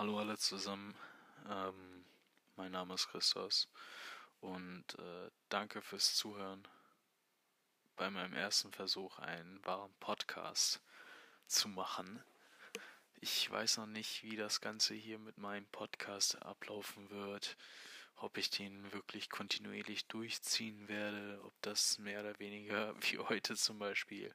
Hallo 0.00 0.18
alle 0.18 0.38
zusammen, 0.38 0.96
ähm, 1.46 2.06
mein 2.56 2.72
Name 2.72 2.94
ist 2.94 3.08
Christos 3.08 3.68
und 4.40 4.98
äh, 4.98 5.30
danke 5.50 5.82
fürs 5.82 6.14
Zuhören 6.14 6.66
bei 7.96 8.08
meinem 8.08 8.32
ersten 8.32 8.72
Versuch, 8.72 9.18
einen 9.18 9.62
wahren 9.66 9.92
Podcast 10.00 10.80
zu 11.46 11.68
machen. 11.68 12.24
Ich 13.20 13.50
weiß 13.50 13.76
noch 13.76 13.88
nicht, 13.88 14.22
wie 14.22 14.36
das 14.36 14.62
Ganze 14.62 14.94
hier 14.94 15.18
mit 15.18 15.36
meinem 15.36 15.66
Podcast 15.66 16.40
ablaufen 16.40 17.10
wird, 17.10 17.58
ob 18.16 18.38
ich 18.38 18.48
den 18.48 18.90
wirklich 18.94 19.28
kontinuierlich 19.28 20.06
durchziehen 20.06 20.88
werde, 20.88 21.42
ob 21.44 21.52
das 21.60 21.98
mehr 21.98 22.20
oder 22.20 22.38
weniger 22.38 22.94
wie 23.02 23.18
heute 23.18 23.54
zum 23.54 23.78
Beispiel 23.78 24.34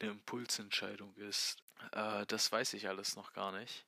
eine 0.00 0.10
Impulsentscheidung 0.10 1.16
ist. 1.16 1.56
Äh, 1.92 2.26
das 2.26 2.52
weiß 2.52 2.74
ich 2.74 2.88
alles 2.88 3.16
noch 3.16 3.32
gar 3.32 3.52
nicht. 3.52 3.87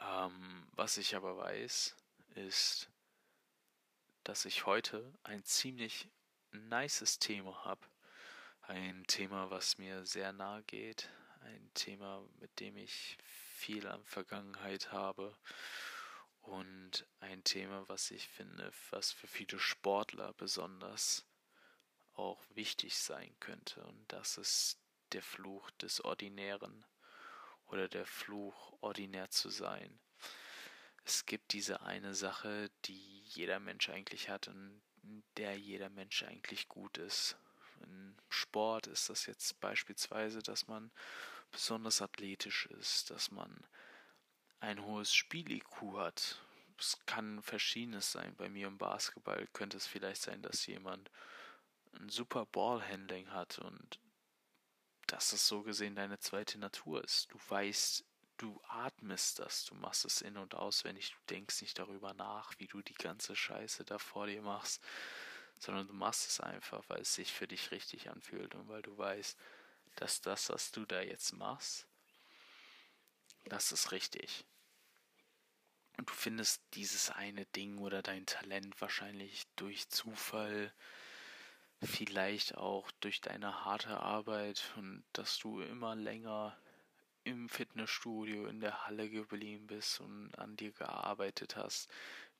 Ähm, 0.00 0.68
was 0.72 0.96
ich 0.96 1.16
aber 1.16 1.36
weiß, 1.36 1.96
ist, 2.34 2.90
dass 4.24 4.44
ich 4.44 4.66
heute 4.66 5.12
ein 5.22 5.44
ziemlich 5.44 6.08
nices 6.52 7.18
Thema 7.18 7.64
habe. 7.64 7.86
Ein 8.62 9.04
Thema, 9.06 9.50
was 9.50 9.78
mir 9.78 10.04
sehr 10.04 10.32
nahe 10.32 10.62
geht. 10.64 11.10
Ein 11.40 11.70
Thema, 11.74 12.28
mit 12.40 12.60
dem 12.60 12.76
ich 12.76 13.16
viel 13.22 13.86
an 13.86 14.04
Vergangenheit 14.04 14.92
habe. 14.92 15.36
Und 16.40 17.06
ein 17.20 17.44
Thema, 17.44 17.88
was 17.88 18.10
ich 18.10 18.28
finde, 18.28 18.72
was 18.90 19.12
für 19.12 19.26
viele 19.26 19.58
Sportler 19.58 20.32
besonders 20.34 21.26
auch 22.14 22.42
wichtig 22.50 22.96
sein 22.96 23.34
könnte. 23.40 23.82
Und 23.84 24.12
das 24.12 24.38
ist 24.38 24.78
der 25.12 25.22
Fluch 25.22 25.70
des 25.72 26.04
Ordinären 26.04 26.84
oder 27.68 27.88
der 27.88 28.06
Fluch, 28.06 28.76
ordinär 28.80 29.30
zu 29.30 29.50
sein. 29.50 29.98
Es 31.04 31.24
gibt 31.24 31.52
diese 31.52 31.82
eine 31.82 32.14
Sache, 32.14 32.70
die 32.84 33.20
jeder 33.20 33.60
Mensch 33.60 33.88
eigentlich 33.88 34.28
hat 34.28 34.48
und 34.48 34.82
in 35.02 35.22
der 35.36 35.58
jeder 35.58 35.88
Mensch 35.88 36.22
eigentlich 36.22 36.68
gut 36.68 36.98
ist. 36.98 37.36
In 37.82 38.16
Sport 38.28 38.88
ist 38.88 39.08
das 39.08 39.26
jetzt 39.26 39.58
beispielsweise, 39.60 40.42
dass 40.42 40.66
man 40.66 40.90
besonders 41.50 42.02
athletisch 42.02 42.66
ist, 42.66 43.10
dass 43.10 43.30
man 43.30 43.66
ein 44.60 44.84
hohes 44.84 45.14
Spiel-IQ 45.14 45.96
hat. 45.96 46.42
Es 46.78 46.98
kann 47.06 47.42
verschiedenes 47.42 48.12
sein. 48.12 48.36
Bei 48.36 48.48
mir 48.48 48.66
im 48.66 48.78
Basketball 48.78 49.46
könnte 49.52 49.76
es 49.76 49.86
vielleicht 49.86 50.22
sein, 50.22 50.42
dass 50.42 50.66
jemand 50.66 51.10
ein 51.94 52.08
super 52.08 52.46
Ballhandling 52.46 53.30
hat 53.30 53.58
und 53.58 53.98
dass 55.08 55.32
es 55.32 55.46
so 55.46 55.62
gesehen 55.62 55.96
deine 55.96 56.18
zweite 56.18 56.58
Natur 56.58 57.02
ist. 57.02 57.32
Du 57.32 57.38
weißt, 57.48 58.04
du 58.36 58.60
atmest 58.68 59.40
das, 59.40 59.64
du 59.64 59.74
machst 59.74 60.04
es 60.04 60.20
in- 60.22 60.36
und 60.36 60.54
auswendig, 60.54 61.10
du 61.10 61.34
denkst 61.34 61.60
nicht 61.62 61.78
darüber 61.78 62.14
nach, 62.14 62.54
wie 62.58 62.68
du 62.68 62.82
die 62.82 62.94
ganze 62.94 63.34
Scheiße 63.34 63.84
da 63.84 63.98
vor 63.98 64.26
dir 64.26 64.42
machst, 64.42 64.82
sondern 65.58 65.88
du 65.88 65.94
machst 65.94 66.28
es 66.28 66.40
einfach, 66.40 66.84
weil 66.88 67.00
es 67.00 67.14
sich 67.14 67.32
für 67.32 67.48
dich 67.48 67.70
richtig 67.72 68.08
anfühlt 68.10 68.54
und 68.54 68.68
weil 68.68 68.82
du 68.82 68.96
weißt, 68.96 69.36
dass 69.96 70.20
das, 70.20 70.48
was 70.50 70.70
du 70.70 70.84
da 70.84 71.00
jetzt 71.00 71.32
machst, 71.32 71.86
das 73.46 73.72
ist 73.72 73.90
richtig. 73.92 74.44
Und 75.96 76.08
du 76.08 76.14
findest 76.14 76.62
dieses 76.74 77.10
eine 77.10 77.44
Ding 77.46 77.78
oder 77.78 78.02
dein 78.02 78.24
Talent 78.24 78.80
wahrscheinlich 78.80 79.48
durch 79.56 79.88
Zufall, 79.88 80.72
vielleicht 81.82 82.56
auch 82.56 82.90
durch 83.00 83.20
deine 83.20 83.64
harte 83.64 84.00
Arbeit 84.00 84.72
und 84.76 85.04
dass 85.12 85.38
du 85.38 85.60
immer 85.60 85.94
länger 85.94 86.56
im 87.24 87.48
Fitnessstudio 87.48 88.46
in 88.46 88.60
der 88.60 88.86
Halle 88.86 89.08
geblieben 89.10 89.66
bist 89.66 90.00
und 90.00 90.34
an 90.38 90.56
dir 90.56 90.72
gearbeitet 90.72 91.56
hast, 91.56 91.90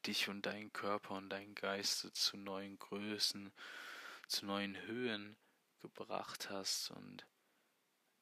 dich 0.06 0.28
und 0.28 0.46
deinen 0.46 0.72
Körper 0.72 1.14
und 1.14 1.28
deinen 1.30 1.54
Geist 1.54 2.08
zu 2.14 2.36
neuen 2.36 2.78
Größen, 2.78 3.52
zu 4.28 4.46
neuen 4.46 4.80
Höhen 4.86 5.36
gebracht 5.80 6.50
hast 6.50 6.90
und 6.90 7.26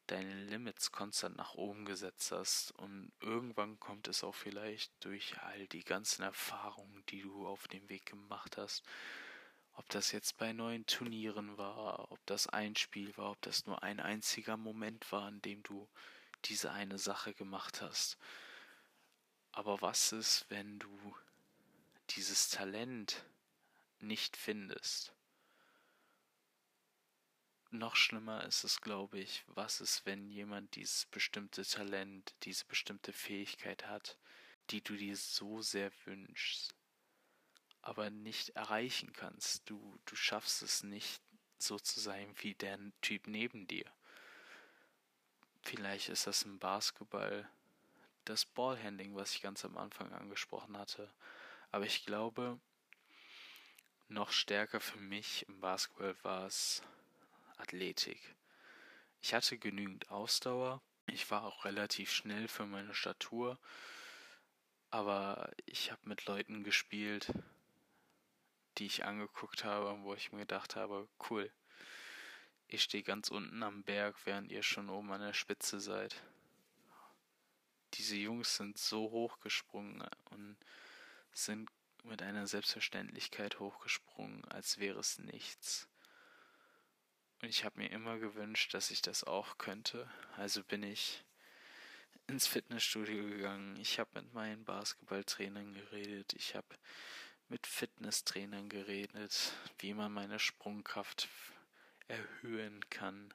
deine 0.06 0.34
Limits 0.44 0.92
konstant 0.92 1.36
nach 1.36 1.54
oben 1.54 1.84
gesetzt 1.84 2.32
hast. 2.32 2.72
Und 2.72 3.12
irgendwann 3.20 3.78
kommt 3.80 4.08
es 4.08 4.22
auch 4.24 4.34
vielleicht 4.34 4.92
durch 5.04 5.38
all 5.42 5.66
die 5.68 5.84
ganzen 5.84 6.22
Erfahrungen, 6.22 7.04
die 7.08 7.22
du 7.22 7.46
auf 7.46 7.68
dem 7.68 7.88
Weg 7.88 8.06
gemacht 8.06 8.56
hast, 8.56 8.84
ob 9.76 9.88
das 9.90 10.10
jetzt 10.12 10.38
bei 10.38 10.52
neuen 10.52 10.86
Turnieren 10.86 11.56
war, 11.58 12.10
ob 12.10 12.24
das 12.26 12.46
ein 12.46 12.74
Spiel 12.76 13.16
war, 13.16 13.32
ob 13.32 13.42
das 13.42 13.66
nur 13.66 13.82
ein 13.82 14.00
einziger 14.00 14.56
Moment 14.56 15.10
war, 15.12 15.28
in 15.28 15.40
dem 15.42 15.62
du 15.62 15.88
diese 16.46 16.72
eine 16.72 16.98
Sache 16.98 17.34
gemacht 17.34 17.82
hast. 17.82 18.18
Aber 19.52 19.80
was 19.80 20.12
ist, 20.12 20.46
wenn 20.48 20.78
du 20.78 21.16
dieses 22.10 22.48
Talent 22.48 23.24
nicht 24.00 24.36
findest? 24.36 25.12
Noch 27.70 27.96
schlimmer 27.96 28.44
ist 28.44 28.64
es, 28.64 28.80
glaube 28.80 29.18
ich, 29.18 29.44
was 29.48 29.80
ist, 29.80 30.06
wenn 30.06 30.30
jemand 30.30 30.76
dieses 30.76 31.06
bestimmte 31.06 31.64
Talent, 31.64 32.34
diese 32.44 32.64
bestimmte 32.64 33.12
Fähigkeit 33.12 33.86
hat, 33.86 34.18
die 34.70 34.82
du 34.82 34.96
dir 34.96 35.16
so 35.16 35.60
sehr 35.62 35.90
wünschst, 36.04 36.75
aber 37.86 38.10
nicht 38.10 38.50
erreichen 38.50 39.12
kannst. 39.12 39.70
Du, 39.70 39.96
du 40.06 40.16
schaffst 40.16 40.60
es 40.62 40.82
nicht, 40.82 41.22
so 41.56 41.78
zu 41.78 42.00
sein 42.00 42.34
wie 42.38 42.54
der 42.54 42.78
Typ 43.00 43.28
neben 43.28 43.68
dir. 43.68 43.84
Vielleicht 45.62 46.08
ist 46.08 46.26
das 46.26 46.42
im 46.42 46.58
Basketball 46.58 47.48
das 48.24 48.44
Ballhandling, 48.44 49.14
was 49.14 49.34
ich 49.34 49.40
ganz 49.40 49.64
am 49.64 49.76
Anfang 49.78 50.12
angesprochen 50.12 50.76
hatte. 50.76 51.12
Aber 51.70 51.86
ich 51.86 52.04
glaube, 52.04 52.58
noch 54.08 54.32
stärker 54.32 54.80
für 54.80 54.98
mich 54.98 55.46
im 55.48 55.60
Basketball 55.60 56.16
war 56.24 56.46
es 56.46 56.82
Athletik. 57.56 58.34
Ich 59.22 59.32
hatte 59.32 59.58
genügend 59.58 60.10
Ausdauer. 60.10 60.82
Ich 61.06 61.30
war 61.30 61.44
auch 61.44 61.64
relativ 61.64 62.10
schnell 62.10 62.48
für 62.48 62.66
meine 62.66 62.94
Statur. 62.94 63.60
Aber 64.90 65.52
ich 65.66 65.92
habe 65.92 66.08
mit 66.08 66.26
Leuten 66.26 66.64
gespielt, 66.64 67.32
die 68.78 68.86
ich 68.86 69.04
angeguckt 69.04 69.64
habe, 69.64 70.02
wo 70.02 70.14
ich 70.14 70.32
mir 70.32 70.40
gedacht 70.40 70.76
habe, 70.76 71.08
cool, 71.30 71.50
ich 72.68 72.82
stehe 72.82 73.02
ganz 73.02 73.30
unten 73.30 73.62
am 73.62 73.84
Berg, 73.84 74.16
während 74.24 74.50
ihr 74.50 74.62
schon 74.62 74.88
oben 74.88 75.12
an 75.12 75.20
der 75.20 75.34
Spitze 75.34 75.80
seid. 75.80 76.22
Diese 77.94 78.16
Jungs 78.16 78.56
sind 78.56 78.76
so 78.76 79.10
hochgesprungen 79.10 80.04
und 80.30 80.56
sind 81.32 81.70
mit 82.02 82.22
einer 82.22 82.46
Selbstverständlichkeit 82.46 83.60
hochgesprungen, 83.60 84.44
als 84.46 84.78
wäre 84.78 84.98
es 84.98 85.18
nichts. 85.18 85.88
Und 87.42 87.48
ich 87.48 87.64
habe 87.64 87.78
mir 87.78 87.90
immer 87.90 88.18
gewünscht, 88.18 88.74
dass 88.74 88.90
ich 88.90 89.02
das 89.02 89.24
auch 89.24 89.58
könnte. 89.58 90.10
Also 90.36 90.62
bin 90.64 90.82
ich 90.82 91.24
ins 92.26 92.46
Fitnessstudio 92.46 93.22
gegangen. 93.24 93.76
Ich 93.76 93.98
habe 93.98 94.10
mit 94.14 94.32
meinen 94.34 94.64
Basketballtrainern 94.64 95.74
geredet. 95.74 96.32
Ich 96.32 96.54
habe 96.54 96.66
mit 97.48 97.66
Fitnesstrainern 97.66 98.68
geredet, 98.68 99.52
wie 99.78 99.94
man 99.94 100.12
meine 100.12 100.38
Sprungkraft 100.38 101.28
erhöhen 102.08 102.88
kann. 102.90 103.32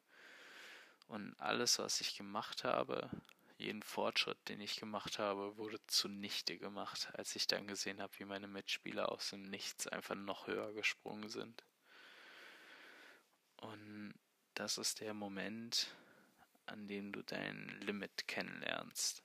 Und 1.07 1.33
alles, 1.39 1.79
was 1.79 2.01
ich 2.01 2.15
gemacht 2.15 2.63
habe, 2.63 3.09
jeden 3.57 3.83
Fortschritt, 3.83 4.37
den 4.49 4.59
ich 4.59 4.77
gemacht 4.77 5.19
habe, 5.19 5.57
wurde 5.57 5.79
zunichte 5.87 6.57
gemacht, 6.57 7.09
als 7.13 7.35
ich 7.35 7.47
dann 7.47 7.67
gesehen 7.67 8.01
habe, 8.01 8.13
wie 8.17 8.25
meine 8.25 8.47
Mitspieler 8.47 9.11
aus 9.11 9.29
dem 9.29 9.43
Nichts 9.43 9.87
einfach 9.87 10.15
noch 10.15 10.47
höher 10.47 10.73
gesprungen 10.73 11.29
sind. 11.29 11.63
Und 13.57 14.13
das 14.55 14.77
ist 14.77 14.99
der 14.99 15.13
Moment, 15.13 15.95
an 16.65 16.87
dem 16.87 17.11
du 17.11 17.21
dein 17.21 17.67
Limit 17.81 18.27
kennenlernst. 18.27 19.23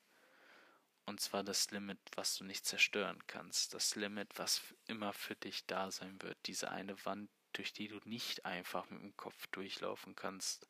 Und 1.06 1.20
zwar 1.20 1.44
das 1.44 1.70
Limit, 1.70 2.00
was 2.16 2.36
du 2.36 2.44
nicht 2.44 2.66
zerstören 2.66 3.24
kannst. 3.28 3.74
Das 3.74 3.94
Limit, 3.94 4.38
was 4.38 4.60
immer 4.86 5.12
für 5.12 5.36
dich 5.36 5.64
da 5.66 5.90
sein 5.92 6.20
wird. 6.20 6.36
Diese 6.46 6.70
eine 6.72 7.02
Wand, 7.04 7.30
durch 7.52 7.72
die 7.72 7.86
du 7.88 8.00
nicht 8.04 8.44
einfach 8.44 8.90
mit 8.90 9.00
dem 9.00 9.16
Kopf 9.16 9.46
durchlaufen 9.48 10.16
kannst. 10.16 10.66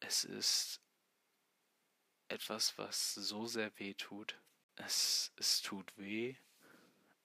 Es 0.00 0.24
ist 0.24 0.82
etwas, 2.28 2.76
was 2.76 3.14
so 3.14 3.46
sehr 3.46 3.76
weh 3.78 3.94
tut. 3.94 4.38
Es, 4.76 5.32
es 5.36 5.62
tut 5.62 5.96
weh. 5.96 6.36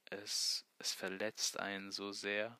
Es, 0.05 0.65
es 0.77 0.93
verletzt 0.93 1.59
einen 1.59 1.91
so 1.91 2.13
sehr 2.13 2.59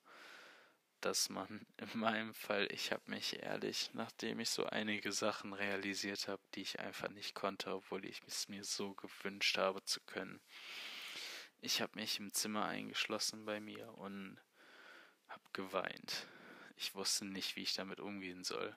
dass 1.02 1.30
man 1.30 1.66
in 1.78 2.00
meinem 2.00 2.34
Fall, 2.34 2.68
ich 2.72 2.92
habe 2.92 3.04
mich 3.08 3.42
ehrlich, 3.42 3.90
nachdem 3.94 4.40
ich 4.40 4.50
so 4.50 4.66
einige 4.66 5.12
Sachen 5.12 5.54
realisiert 5.54 6.28
habe, 6.28 6.42
die 6.56 6.62
ich 6.62 6.80
einfach 6.80 7.10
nicht 7.10 7.36
konnte, 7.36 7.74
obwohl 7.74 8.06
ich 8.06 8.22
es 8.28 8.48
mir 8.50 8.64
so 8.64 8.94
gewünscht 8.94 9.58
habe 9.58 9.84
zu 9.86 10.00
können, 10.02 10.40
ich 11.62 11.82
habe 11.82 12.00
mich 12.00 12.20
im 12.20 12.34
Zimmer 12.34 12.66
eingeschlossen 12.66 13.46
bei 13.46 13.60
mir 13.60 13.94
und 13.98 14.40
habe 15.28 15.44
geweint. 15.54 16.28
Ich 16.78 16.96
wusste 16.96 17.26
nicht, 17.26 17.56
wie 17.58 17.64
ich 17.64 17.74
damit 17.74 18.00
umgehen 18.00 18.44
soll. 18.46 18.76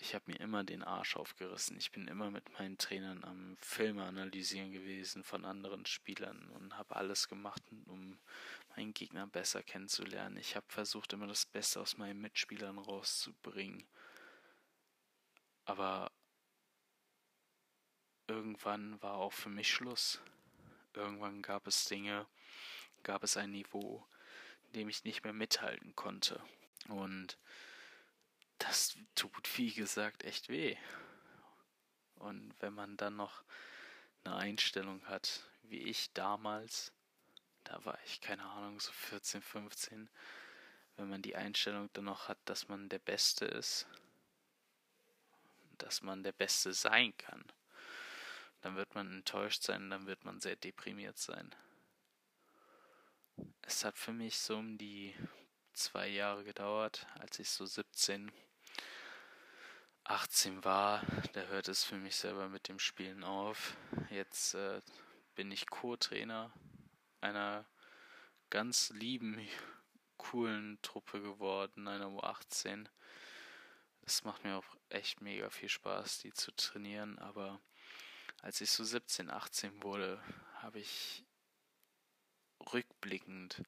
ich 0.00 0.14
habe 0.14 0.30
mir 0.30 0.38
immer 0.38 0.62
den 0.62 0.84
Arsch 0.84 1.16
aufgerissen. 1.16 1.76
Ich 1.78 1.90
bin 1.90 2.06
immer 2.06 2.30
mit 2.30 2.52
meinen 2.52 2.78
Trainern 2.78 3.24
am 3.24 3.56
Filme 3.60 4.04
analysieren 4.04 4.70
gewesen 4.70 5.24
von 5.24 5.44
anderen 5.44 5.86
Spielern 5.86 6.50
und 6.50 6.76
habe 6.76 6.94
alles 6.94 7.28
gemacht, 7.28 7.62
um 7.86 8.18
meinen 8.78 8.94
Gegner 8.94 9.26
besser 9.26 9.60
kennenzulernen. 9.64 10.36
Ich 10.36 10.54
habe 10.54 10.66
versucht, 10.68 11.12
immer 11.12 11.26
das 11.26 11.46
Beste 11.46 11.80
aus 11.80 11.96
meinen 11.96 12.20
Mitspielern 12.20 12.78
rauszubringen. 12.78 13.88
Aber 15.64 16.12
irgendwann 18.28 19.02
war 19.02 19.14
auch 19.14 19.32
für 19.32 19.48
mich 19.48 19.68
Schluss. 19.68 20.20
Irgendwann 20.94 21.42
gab 21.42 21.66
es 21.66 21.86
Dinge, 21.86 22.28
gab 23.02 23.24
es 23.24 23.36
ein 23.36 23.50
Niveau, 23.50 24.06
in 24.66 24.72
dem 24.74 24.88
ich 24.88 25.02
nicht 25.02 25.24
mehr 25.24 25.32
mithalten 25.32 25.96
konnte. 25.96 26.40
Und 26.86 27.36
das 28.58 28.96
tut, 29.16 29.58
wie 29.58 29.72
gesagt, 29.72 30.22
echt 30.22 30.48
weh. 30.48 30.76
Und 32.14 32.54
wenn 32.60 32.74
man 32.74 32.96
dann 32.96 33.16
noch 33.16 33.42
eine 34.22 34.36
Einstellung 34.36 35.04
hat, 35.06 35.50
wie 35.62 35.82
ich 35.82 36.12
damals, 36.12 36.92
da 37.68 37.84
war 37.84 37.98
ich, 38.04 38.20
keine 38.20 38.44
Ahnung, 38.44 38.80
so 38.80 38.90
14, 38.92 39.42
15, 39.42 40.08
wenn 40.96 41.08
man 41.10 41.20
die 41.20 41.36
Einstellung 41.36 41.90
dann 41.92 42.06
noch 42.06 42.28
hat, 42.28 42.38
dass 42.46 42.68
man 42.68 42.88
der 42.88 42.98
Beste 42.98 43.44
ist, 43.44 43.86
dass 45.76 46.02
man 46.02 46.22
der 46.22 46.32
Beste 46.32 46.72
sein 46.72 47.16
kann, 47.18 47.44
dann 48.62 48.76
wird 48.76 48.94
man 48.94 49.12
enttäuscht 49.12 49.62
sein, 49.62 49.90
dann 49.90 50.06
wird 50.06 50.24
man 50.24 50.40
sehr 50.40 50.56
deprimiert 50.56 51.18
sein. 51.18 51.54
Es 53.62 53.84
hat 53.84 53.98
für 53.98 54.12
mich 54.12 54.38
so 54.38 54.56
um 54.56 54.78
die 54.78 55.14
zwei 55.74 56.08
Jahre 56.08 56.44
gedauert, 56.44 57.06
als 57.18 57.38
ich 57.38 57.50
so 57.50 57.66
17 57.66 58.32
18 60.04 60.64
war, 60.64 61.02
da 61.34 61.42
hört 61.42 61.68
es 61.68 61.84
für 61.84 61.96
mich 61.96 62.16
selber 62.16 62.48
mit 62.48 62.68
dem 62.68 62.78
Spielen 62.78 63.22
auf. 63.24 63.76
Jetzt 64.08 64.54
äh, 64.54 64.80
bin 65.34 65.52
ich 65.52 65.66
Co-Trainer 65.66 66.50
einer 67.20 67.66
ganz 68.50 68.90
lieben, 68.90 69.46
coolen 70.16 70.80
Truppe 70.82 71.20
geworden, 71.20 71.88
einer 71.88 72.06
U18. 72.06 72.88
Es 74.02 74.24
macht 74.24 74.44
mir 74.44 74.56
auch 74.56 74.76
echt 74.88 75.20
mega 75.20 75.50
viel 75.50 75.68
Spaß, 75.68 76.20
die 76.20 76.32
zu 76.32 76.52
trainieren, 76.52 77.18
aber 77.18 77.60
als 78.42 78.60
ich 78.60 78.70
so 78.70 78.84
17, 78.84 79.30
18 79.30 79.82
wurde, 79.82 80.22
habe 80.54 80.80
ich 80.80 81.24
rückblickend 82.72 83.62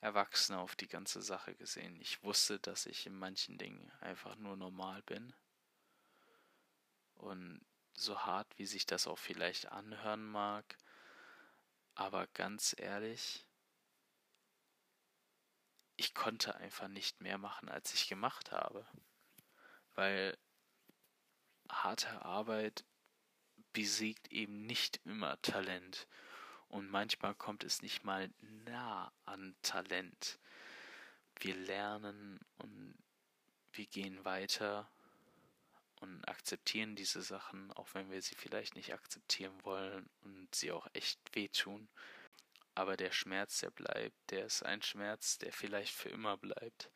erwachsen 0.00 0.54
auf 0.54 0.76
die 0.76 0.88
ganze 0.88 1.22
Sache 1.22 1.54
gesehen. 1.54 2.00
Ich 2.00 2.22
wusste, 2.22 2.58
dass 2.60 2.86
ich 2.86 3.06
in 3.06 3.18
manchen 3.18 3.58
Dingen 3.58 3.90
einfach 4.00 4.36
nur 4.36 4.56
normal 4.56 5.02
bin 5.02 5.34
und 7.14 7.64
so 7.94 8.20
hart, 8.20 8.58
wie 8.58 8.66
sich 8.66 8.86
das 8.86 9.06
auch 9.06 9.18
vielleicht 9.18 9.72
anhören 9.72 10.24
mag, 10.24 10.76
aber 11.96 12.26
ganz 12.28 12.76
ehrlich, 12.78 13.46
ich 15.96 16.14
konnte 16.14 16.54
einfach 16.56 16.88
nicht 16.88 17.20
mehr 17.22 17.38
machen, 17.38 17.68
als 17.70 17.94
ich 17.94 18.06
gemacht 18.06 18.52
habe. 18.52 18.86
Weil 19.94 20.36
harte 21.70 22.22
Arbeit 22.22 22.84
besiegt 23.72 24.30
eben 24.30 24.66
nicht 24.66 25.00
immer 25.04 25.40
Talent. 25.40 26.06
Und 26.68 26.90
manchmal 26.90 27.34
kommt 27.34 27.64
es 27.64 27.80
nicht 27.80 28.04
mal 28.04 28.30
nah 28.40 29.10
an 29.24 29.56
Talent. 29.62 30.38
Wir 31.40 31.56
lernen 31.56 32.38
und 32.58 32.94
wir 33.72 33.86
gehen 33.86 34.24
weiter 34.24 34.90
und 36.00 36.28
akzeptieren 36.28 36.96
diese 36.96 37.22
Sachen, 37.22 37.72
auch 37.72 37.88
wenn 37.94 38.10
wir 38.10 38.20
sie 38.22 38.34
vielleicht 38.34 38.74
nicht 38.76 38.92
akzeptieren 38.92 39.54
wollen 39.64 40.08
und 40.22 40.54
sie 40.54 40.72
auch 40.72 40.86
echt 40.92 41.18
wehtun. 41.32 41.88
Aber 42.74 42.96
der 42.96 43.10
Schmerz, 43.10 43.60
der 43.60 43.70
bleibt, 43.70 44.16
der 44.30 44.46
ist 44.46 44.62
ein 44.62 44.82
Schmerz, 44.82 45.38
der 45.38 45.52
vielleicht 45.52 45.94
für 45.94 46.10
immer 46.10 46.36
bleibt. 46.36 46.90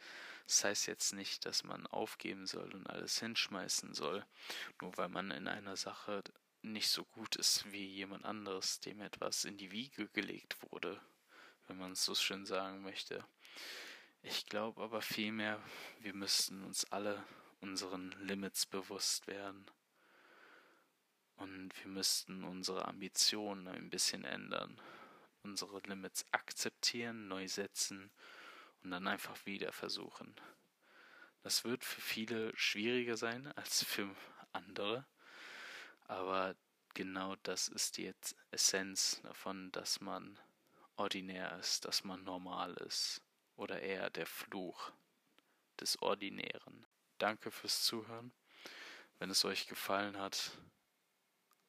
Das 0.47 0.64
heißt 0.64 0.87
jetzt 0.88 1.14
nicht, 1.14 1.47
dass 1.47 1.64
man 1.64 1.87
aufgeben 1.87 2.47
soll 2.47 2.75
und 2.75 2.87
alles 2.88 3.19
hinschmeißen 3.20 3.94
soll, 3.94 4.26
nur 4.81 4.97
weil 4.99 5.08
man 5.08 5.31
in 5.31 5.49
einer 5.49 5.76
Sache 5.76 6.23
nicht 6.62 6.88
so 6.88 7.05
gut 7.05 7.37
ist 7.37 7.70
wie 7.73 7.87
jemand 7.87 8.25
anderes, 8.25 8.81
dem 8.81 9.00
etwas 9.00 9.44
in 9.44 9.56
die 9.56 9.70
Wiege 9.70 10.08
gelegt 10.08 10.58
wurde, 10.70 11.00
wenn 11.67 11.79
man 11.79 11.93
es 11.93 12.05
so 12.05 12.14
schön 12.14 12.44
sagen 12.44 12.82
möchte. 12.82 13.25
Ich 14.23 14.47
glaube 14.47 14.82
aber 14.82 15.00
vielmehr, 15.00 15.62
wir 16.00 16.14
müssten 16.14 16.62
uns 16.64 16.85
alle 16.93 17.25
unseren 17.60 18.12
Limits 18.26 18.66
bewusst 18.66 19.26
werden. 19.26 19.70
Und 21.36 21.70
wir 21.82 21.90
müssten 21.90 22.44
unsere 22.44 22.86
Ambitionen 22.86 23.68
ein 23.68 23.88
bisschen 23.88 24.24
ändern, 24.24 24.78
unsere 25.42 25.80
Limits 25.80 26.26
akzeptieren, 26.32 27.28
neu 27.28 27.48
setzen 27.48 28.10
und 28.82 28.90
dann 28.90 29.06
einfach 29.06 29.46
wieder 29.46 29.72
versuchen. 29.72 30.34
Das 31.42 31.64
wird 31.64 31.84
für 31.84 32.00
viele 32.00 32.54
schwieriger 32.56 33.16
sein 33.16 33.46
als 33.52 33.82
für 33.84 34.14
andere, 34.52 35.06
aber 36.08 36.54
genau 36.92 37.36
das 37.42 37.68
ist 37.68 37.96
die 37.96 38.12
Essenz 38.50 39.20
davon, 39.22 39.72
dass 39.72 40.00
man 40.00 40.38
ordinär 40.96 41.58
ist, 41.58 41.86
dass 41.86 42.04
man 42.04 42.22
normal 42.24 42.74
ist 42.86 43.22
oder 43.56 43.80
eher 43.80 44.10
der 44.10 44.26
Fluch 44.26 44.92
des 45.80 46.00
Ordinären. 46.02 46.84
Danke 47.20 47.50
fürs 47.50 47.84
Zuhören. 47.84 48.32
Wenn 49.19 49.28
es 49.28 49.44
euch 49.44 49.67
gefallen 49.67 50.19
hat, 50.19 50.52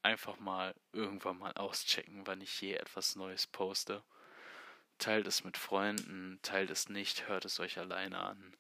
einfach 0.01 0.39
mal 0.39 0.74
irgendwann 0.94 1.38
mal 1.38 1.51
auschecken, 1.53 2.25
wann 2.25 2.39
ich 2.39 2.62
je 2.62 2.74
etwas 2.74 3.18
Neues 3.18 3.48
poste. 3.48 4.01
Teilt 4.98 5.27
es 5.27 5.44
mit 5.44 5.57
Freunden, 5.57 6.39
teilt 6.42 6.69
es 6.69 6.88
nicht, 6.88 7.27
hört 7.27 7.44
es 7.44 7.59
euch 7.59 7.77
alleine 7.77 8.19
an. 8.19 8.56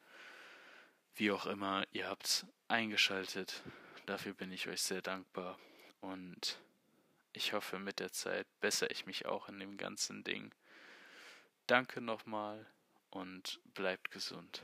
Wie 1.15 1.31
auch 1.31 1.45
immer, 1.45 1.85
ihr 1.93 2.09
habt 2.09 2.45
eingeschaltet. 2.67 3.63
Dafür 4.05 4.33
bin 4.33 4.51
ich 4.51 4.67
euch 4.67 4.81
sehr 4.81 5.01
dankbar. 5.01 5.57
Und 6.01 6.59
ich 7.31 7.53
hoffe, 7.53 7.79
mit 7.79 7.99
der 7.99 8.11
Zeit 8.11 8.47
bessere 8.59 8.89
ich 8.91 9.05
mich 9.05 9.25
auch 9.25 9.47
in 9.47 9.59
dem 9.59 9.77
ganzen 9.77 10.25
Ding. 10.25 10.53
Danke 11.67 12.01
nochmal 12.01 12.69
und 13.11 13.61
bleibt 13.73 14.11
gesund. 14.11 14.61